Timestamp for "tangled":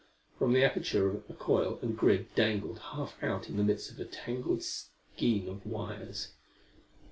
4.05-4.63